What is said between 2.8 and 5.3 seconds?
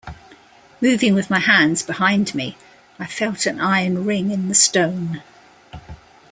I felt an iron ring in the stone.